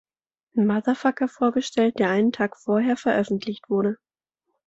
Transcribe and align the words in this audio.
Motherfucker" 0.55 1.27
vorgestellt, 1.29 1.99
der 1.99 2.09
einen 2.09 2.31
Tag 2.31 2.57
vorher 2.57 2.97
veröffentlicht 2.97 3.69
wurde. 3.69 3.97